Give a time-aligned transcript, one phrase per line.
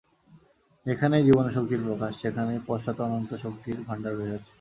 [0.85, 4.49] যেখানেই জীবনীশক্তির প্রকাশ, সেখানেই পশ্চাতে অনন্ত শক্তির ভাণ্ডার রহিয়াছে।